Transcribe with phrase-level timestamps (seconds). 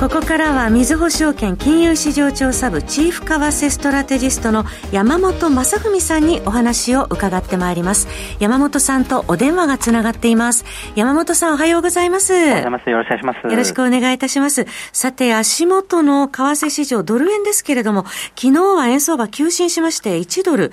[0.00, 8.08] ここからはみずほ証券金融市場調査部チーフ為替ストラテジストの山本雅文さんにお話を伺ってまいります。
[8.38, 10.64] 山本さんとお電話がつながっています。
[10.96, 12.32] 山本さんおはようございます。
[12.32, 13.52] おはようございますよろしくお願いします。
[13.52, 14.66] よろしくお願いいたします。
[14.90, 20.72] さて足元の為替市場ドル円ですけれども昨日は円相場急進しまして1ドル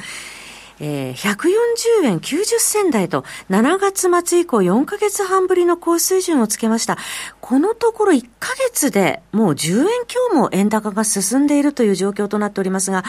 [0.80, 6.98] えー、140円90銭台と、7月末以降4ヶ月半ぶりの高水準をつけました。
[7.42, 13.04] このところ1ヶ月でもう10円強も円高が進んでいるという状況となっておりますが、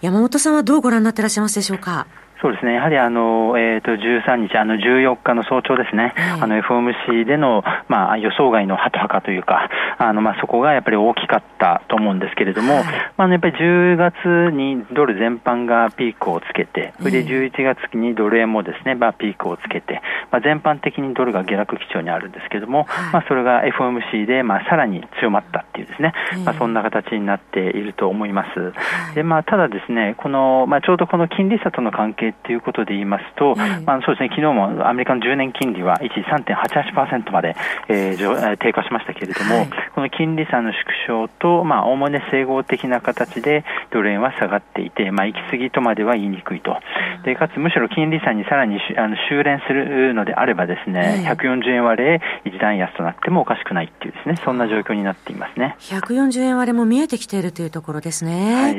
[0.00, 2.06] 山本さんはどうご覧になっていらっしゃいますでしょうか？
[2.40, 12.84] そうですね、やはりあの、えーと、13日、あの14日の早朝ですね、はい、あの FOMC での、まあ、予想外のハトハカというか、あのまあ、そこがやっぱり大きかったと思うんですけれども、はい、
[13.16, 20.00] まあ、やっぱり10月にドル全般がピークをつけて、それで11月にドル円もですね、まあ、ピークをつけて、
[20.30, 26.12] まあ、全般的にドルが下落基調にあるんですけれども、はい、まあ、それが FOMC で、まあ、さらに強まったっていうですね、
[26.44, 28.72] まあ、そんな形になっていると思います。
[29.16, 37.56] でまあ、ただですね、この、まあ、ちょうどこの金利差との関係っていうことで言いますと、まあ、そうですね、昨日もアメリカの10年金利は一時3.88%まで、
[37.88, 46.76] えー、低下しましたけれども、はい、この金利差の縮小と、まあ、おおむね整合的な形でドル円は下がっていて、まあ、行き過ぎとまでは言いにくいと。
[47.24, 55.76] で、かつむしろ金利差にさらにあの修練するのであればですね、140円割れ一段安となってもおかしくないっていうですね、そんな状況になっていますね。
[55.80, 58.54] 140円割れも見えてきているというところですね。
[58.54, 58.78] はい、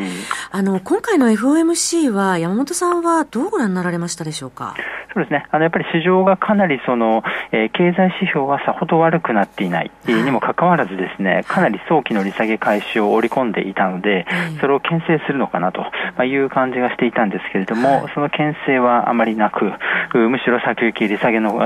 [0.51, 4.75] あの、今回の FOMC は山本さんはどどうご覧になられましたでしょうか？
[5.13, 5.45] そうですね。
[5.51, 9.91] あの、やっぱり市場がかなりその、えー、経済指標はさほど悪くなっていない。
[10.07, 14.25] にもかかわらずですね、かなり早期の利下げ開始を織り込んでいたので、
[14.59, 19.71] それを牽制するのかなという感じがしていたんですけれども、その牽制はあまりなく、
[20.13, 21.59] むしろ先行き利下げの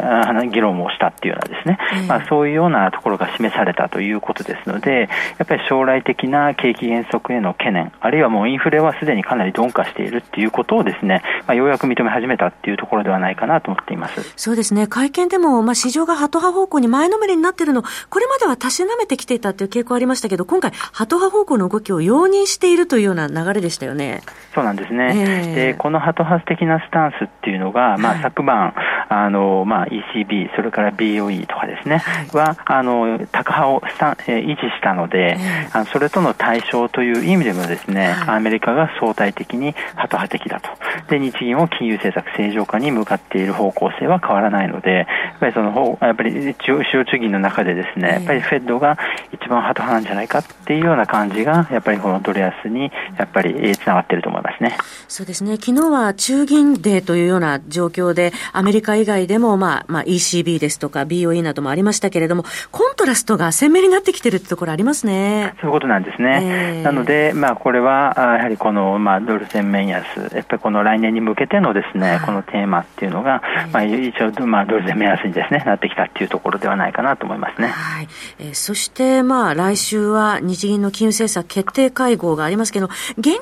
[0.49, 1.77] 議論をしたっていうようなですね、
[2.07, 14.21] まあ、そういうようなところが示されたということですので、やっぱり将来的な景気減速への懸念、あるいはもうインフレはすでにかなり鈍化しているっていうことをですね、まあ、ようやく認め始めたっていうところではないかなと思っています。
[14.35, 14.87] そうですね。
[14.87, 24.21] 会見でも、まあ、市場がハト派方向に前のめりになっているの、これまではたしなめてきていたという傾向ありましたけど、今回、ハト派方向の動きを容認しているというような流れでしたよね。
[24.53, 25.13] そうなんですね。
[25.15, 28.73] えー、で、このハト派的なスタンスっていうのが、まあ、昨晩、
[29.21, 40.69] あの、まあ、ECB、それから BOE とかですね、はい、は、あの、高派をスタえー、維持したので、えー、あのそれとの対象という意味でもですね、はい、アメリカが相対的にハト派的だと。
[41.09, 48.97] で、日銀も金融政策正常化に向かっている方向性は変わらないので、やっぱりその、やっぱり主要中銀の中でですね、やっぱりフェッドが
[49.31, 54.77] 一番ハト派なんじゃないかっていうような感じが、やっぱりこのドル安にやっぱりつながっていると思いますね。
[55.07, 55.57] そうですね。
[55.57, 65.53] 昨日は中銀デーというような状況で、アメリカ以外でも、まあ、まあ、ECB ですとか BOE などもありましたけれども、コントラストが鮮明になってきてるってところありますね。
[65.61, 66.39] そういうことなんですね。
[66.41, 70.03] えー、なので、まあ、これは、やはりこの、まあ、ドル全面安、
[70.33, 77.67] やっぱりこの来年に向けてのですね、このテーマっていうのが、まあ、一応、まあ、ドル全面安にですね、なってきたっていうところではないかなと思いますね。
[77.67, 78.07] はい。
[78.39, 83.39] えー、そして、まあ、来週は日銀の金融政策決定会合がありますけど、現状は、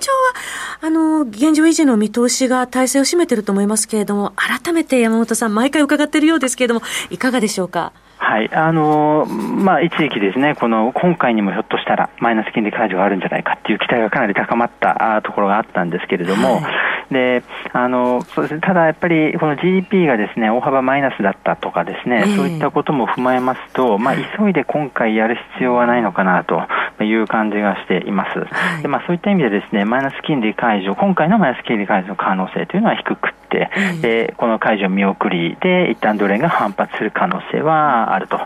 [0.81, 7.91] あの、現状維持の見通しが体制を占めていると思いますけれども、改めて山本さん、毎回伺っているようですけれども、いかがでしょうか？
[8.17, 16.61] はい、あのまあ、一時期ですね、この今回にもひょっとしたらマイナス金利解除があるんじゃないかっていう期待がかなり高まったところがあったんですけれども、は
[17.09, 26.61] い、であのそうですね、ただやっぱりこの GDP がですね大幅マイナスだったとかですね、そういったことも踏まえますと、まあ、急いで今回やる必要はないのかなと
[27.05, 28.81] いう感じがしています。
[28.81, 33.69] でまあ、そういった意味でですね、マイナス金利解除、今回のマイナス金利解除の可能性というのは低くて、
[34.01, 38.39] でこの解除見送りで一旦ドル円が反発する可能性はあると。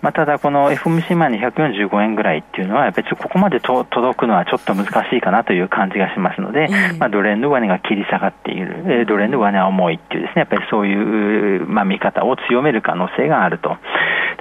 [0.00, 6.68] まあ、ただ、この FMC 前に145円ぐらいっていうのは、別にここまでと届くのはちょっと難しいかなという感じがしますので、
[6.98, 13.76] まあ、ドル円の上値が切り下がっている、ドル円の上値は重いっていうですね、やっぱりそういう、まあ、見方を強める可能性があると。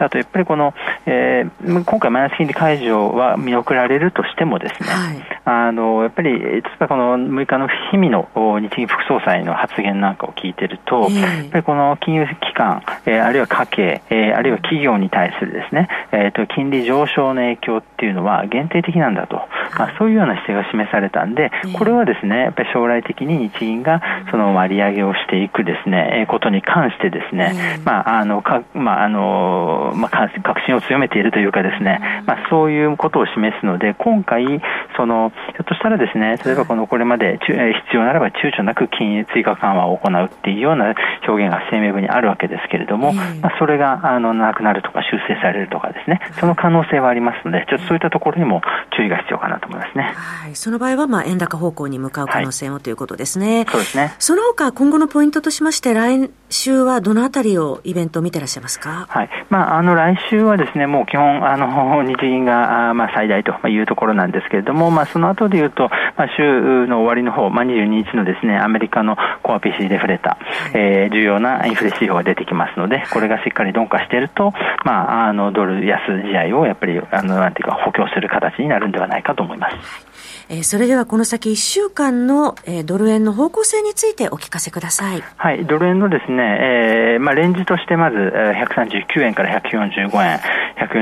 [0.06, 0.74] あとやっぱりこの、
[1.06, 19.36] えー、今回マイナス金利解除は見送られるとしてもですね、はい、あのやっぱり例えばこの6日の日々の日銀副総裁の発言なんかを聞いてると、えー、やっぱりこの金融機関、えー、あるいは家計、えー、あるいは企業に対するですね、えーと、金利上昇の影響っていうのは限定的なんだと、
[19.78, 24.02] まあ、そういうような姿勢が示されたんで、これはですねやっぱり将来的に日銀が
[24.32, 34.62] その割り上げをしていくですねことに関してですね、まああのかまああのの、まあ、確信を強めているというかですね、まあ、そういうことを示すので、今回、
[34.96, 37.54] その、ひょっとしたらですね、例えばこのこれまで必
[37.94, 40.94] 要ならば躊躇なく金融追加緩和を行うっていうような
[41.28, 48.62] 表現が声明文にあるわけですけれども、まあ、それがあのなくなるとか修正されるとかですね、その可能性はありますので、ちょっとそういったところにも
[48.96, 50.14] 注意が必要かなと思いますね。
[50.16, 53.66] はい、その場合はまあ円高方向に向かう可能性も、はい、ということですね。
[53.70, 54.14] そうですね。
[54.20, 59.06] その他今後のポイントとしまして、来週はどのあたりをイベントを見てらっしゃいますか？
[59.10, 59.30] はい。
[59.50, 70.38] まああの来週はですね、もう基本あの 日銀があまあ最大というところなんですけれども、まあその後で言うと、まあ週の終わりの方、まあ22日のですねアメリカのコア PC デフレタ、
[70.74, 74.52] えー、重要なインフレ指標が出てきますので、これがしっかり鈍化していると、
[74.84, 80.08] まああのドル安試合をやっぱりあのなんていうか補強する形になるんではないかと思います。
[80.50, 85.22] えー、それではこの先1週間の、えー、ドル円の方向性についてお聞かせください。
[85.36, 90.40] はい、ドル円のですね、えー、まあレンジとしてまず、えー、139円から145円、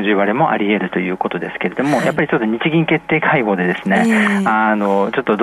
[0.03, 5.38] 140割れもあり得るということですけれども、はい、やっぱりちょっと日銀決定会合でですね、えー、あの、ちょっと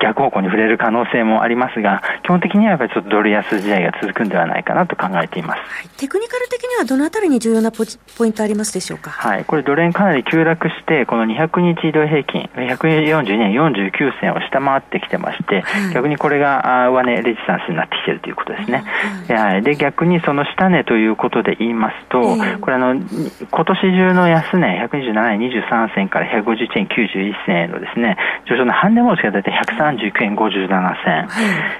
[0.00, 5.60] 逆方向に触れる可能性もありますが、基本的にはやっぱりちょっとドル安試合が続くんではないかなと考えています。
[5.60, 7.84] はい、テクニカル的にはどのあたりに重要なポ
[8.16, 18.84] ポイントありますでしょうかはい、これドル円かなり急落して、この200日移動平均、142円49銭を下回ってきてまして、はい、逆にこれが上値レジスタンスになってきているということですね。
[19.28, 28.16] はい、で、逆にその下値ということで言いますと、これあの、今年中の安値、127円23銭から151円91銭へのですね、
[28.48, 30.68] 上昇の半値持ちが大体139円57
[31.04, 31.28] 銭。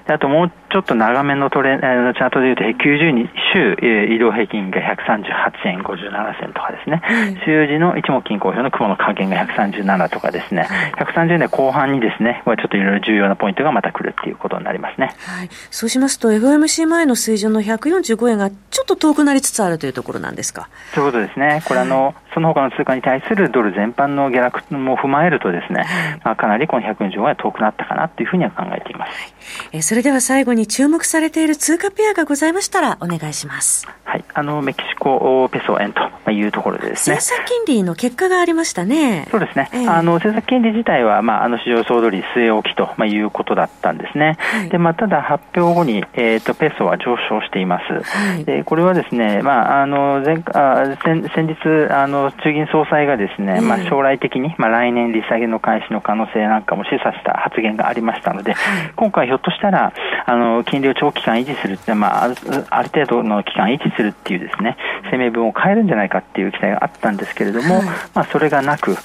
[0.07, 3.77] であともうちょっと長めのトレのチャートでいうと、90週
[4.15, 7.03] 移動平均が138円57銭とかですね、
[7.45, 10.67] 週次の一目金公表の雲の加減が137とかですね、
[10.99, 15.13] 130円後半にですね、これちょっといろいろ重要なポイントがまた来るっていうことになりますね。
[15.27, 15.49] はい。
[15.71, 20.69] そうしますと、FOMC 前の水準の145円がちょっと遠くなりつつあるというところなんですか？
[20.95, 21.63] そういうことですね。
[21.67, 25.87] これあの、その他の通貨に対するドル全般の下落も踏まえるとですね、
[26.25, 29.35] まあ、かなりこの145円は遠くなったかなというふうには考えています。
[29.73, 33.89] えそれでは最後に注目されている通貨ペアがございましたらお願いします。
[34.05, 34.25] はい。
[34.35, 37.17] あの、メキシコペソ円というところでですね。
[37.17, 39.27] 政策金利の結果がありましたね。
[39.31, 39.69] そうですね。
[39.73, 44.37] えー、あの、政策金利自体は、まあ、あの、市場総通り据え置きと、まあ、いうことだったんですね。
[44.39, 47.93] はい、で、まあ、ただ発表後に、えっ、ー、と、ペソは上昇しています。
[47.93, 58.55] はい、で、これはですね、まあ、あの、前あ先先日、あの、中銀総裁がですね、まあ、将来的に、まあ、来年利下げの開始の可能性なんかも示唆した発言がありましたので、
[58.97, 59.93] 今回ひょっとしたら、
[60.27, 62.35] あの、金利を長期間維持するって、まあ、
[62.71, 64.77] ある程度の期間維持するっていうですね、
[65.11, 67.83] 声明文を変えるんじゃないかっていう期待があったんですけれども、
[68.15, 68.97] まあ、それがなく、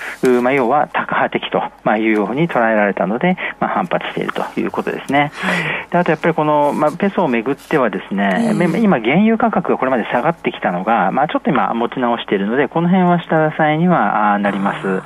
[0.41, 5.31] まあ、要は、タカ派的と、まあ、いうように捉えられたので、まあ、反発しているということですね。
[5.91, 15.01] であとやっぱりこの、まあ、ペソをめぐってはですね、今、原油価格がこれまで下がってきたのが、まあ、ちょっと今、持ち直しているので、この辺をした際にはなります。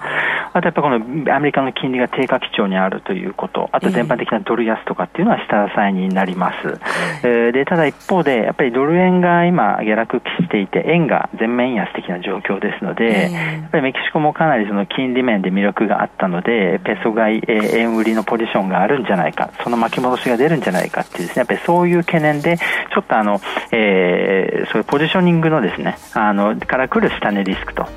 [0.54, 6.80] あとやっぱこのアメリカの金利が低下基調にあるということ、あと全般的なドル安とかっていうのは下支えになります。
[7.24, 23.40] えー、で、ただ一方で、やっぱりドル円が今下落していて、円が全面安的な状況ですので、やっぱりメキシコもかなりその金利面で魅力があったので、ペソ買い、えー、円売りのポジションがあるんじゃないか、その巻き戻しが出るんじゃないかっていうですね、やっぱりそういう懸念で、ちょっとあの、
[23.72, 27.88] えー、そういうポジショニングのですね、あの、から来る下値リスクと。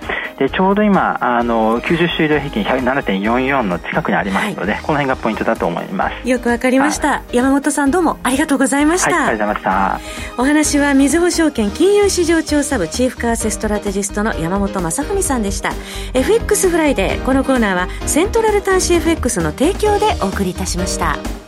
[0.41, 6.27] で、ちょうど今、あの、90週移動平均107.44の近くにありますので、はい、この辺がポイントだと思います。
[6.27, 7.23] よくわかりました。
[7.31, 9.15] 山本さんどうもありがとうございました。
[9.15, 10.07] はい、ありがとうございまし
[10.37, 10.43] た。
[10.43, 15.73] お話は、みずほ証券金融市場調査部チーフ為替ストラテジストの山本雅文さんでした。
[16.15, 21.40] FX フライデー、このコーナーは、セントラル短資 FX の提供でお送りいたしました。